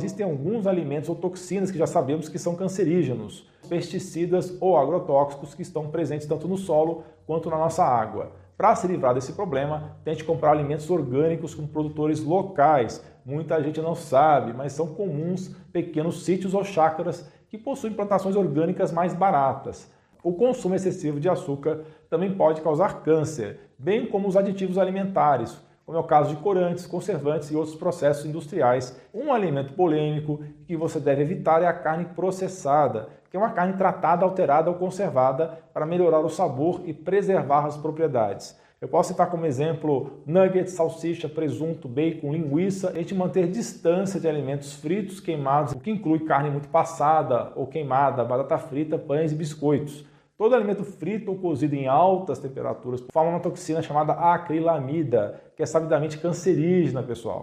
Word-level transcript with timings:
Existem 0.00 0.24
alguns 0.24 0.66
alimentos 0.66 1.10
ou 1.10 1.14
toxinas 1.14 1.70
que 1.70 1.76
já 1.76 1.86
sabemos 1.86 2.26
que 2.26 2.38
são 2.38 2.54
cancerígenos, 2.54 3.46
pesticidas 3.68 4.56
ou 4.58 4.78
agrotóxicos 4.78 5.54
que 5.54 5.60
estão 5.60 5.90
presentes 5.90 6.26
tanto 6.26 6.48
no 6.48 6.56
solo 6.56 7.04
quanto 7.26 7.50
na 7.50 7.58
nossa 7.58 7.84
água. 7.84 8.32
Para 8.56 8.74
se 8.74 8.86
livrar 8.86 9.12
desse 9.12 9.34
problema, 9.34 9.98
tente 10.02 10.24
comprar 10.24 10.52
alimentos 10.52 10.88
orgânicos 10.88 11.54
com 11.54 11.66
produtores 11.66 12.24
locais. 12.24 13.04
Muita 13.26 13.62
gente 13.62 13.78
não 13.82 13.94
sabe, 13.94 14.54
mas 14.54 14.72
são 14.72 14.86
comuns 14.86 15.54
pequenos 15.70 16.24
sítios 16.24 16.54
ou 16.54 16.64
chácaras 16.64 17.30
que 17.50 17.58
possuem 17.58 17.92
plantações 17.92 18.36
orgânicas 18.36 18.90
mais 18.90 19.12
baratas. 19.12 19.92
O 20.22 20.32
consumo 20.32 20.74
excessivo 20.74 21.20
de 21.20 21.28
açúcar 21.28 21.84
também 22.08 22.34
pode 22.34 22.62
causar 22.62 23.02
câncer, 23.02 23.60
bem 23.78 24.06
como 24.06 24.26
os 24.26 24.36
aditivos 24.36 24.78
alimentares, 24.78 25.60
como 25.90 25.98
é 25.98 26.04
o 26.04 26.06
caso 26.06 26.32
de 26.32 26.40
corantes, 26.40 26.86
conservantes 26.86 27.50
e 27.50 27.56
outros 27.56 27.74
processos 27.74 28.24
industriais. 28.24 28.96
Um 29.12 29.32
alimento 29.32 29.74
polêmico 29.74 30.40
que 30.64 30.76
você 30.76 31.00
deve 31.00 31.22
evitar 31.22 31.64
é 31.64 31.66
a 31.66 31.72
carne 31.72 32.04
processada, 32.04 33.08
que 33.28 33.36
é 33.36 33.40
uma 33.40 33.50
carne 33.50 33.72
tratada, 33.72 34.24
alterada 34.24 34.70
ou 34.70 34.76
conservada 34.76 35.58
para 35.74 35.84
melhorar 35.84 36.20
o 36.20 36.28
sabor 36.28 36.82
e 36.84 36.94
preservar 36.94 37.66
as 37.66 37.76
propriedades. 37.76 38.56
Eu 38.80 38.86
posso 38.86 39.08
citar 39.08 39.28
como 39.30 39.44
exemplo 39.44 40.22
nuggets, 40.24 40.74
salsicha, 40.74 41.28
presunto, 41.28 41.88
bacon, 41.88 42.32
linguiça, 42.32 42.92
e 42.96 43.04
te 43.04 43.12
manter 43.12 43.48
distância 43.48 44.20
de 44.20 44.28
alimentos 44.28 44.74
fritos, 44.74 45.18
queimados, 45.18 45.72
o 45.72 45.80
que 45.80 45.90
inclui 45.90 46.20
carne 46.20 46.50
muito 46.50 46.68
passada 46.68 47.50
ou 47.56 47.66
queimada, 47.66 48.24
batata 48.24 48.58
frita, 48.58 48.96
pães 48.96 49.32
e 49.32 49.34
biscoitos. 49.34 50.06
Todo 50.40 50.54
alimento 50.54 50.82
frito 50.84 51.30
ou 51.30 51.36
cozido 51.36 51.74
em 51.74 51.86
altas 51.86 52.38
temperaturas 52.38 53.04
forma 53.12 53.32
uma 53.32 53.40
toxina 53.40 53.82
chamada 53.82 54.14
acrilamida, 54.14 55.38
que 55.54 55.62
é 55.62 55.66
sabidamente 55.66 56.16
cancerígena, 56.16 57.02
pessoal. 57.02 57.38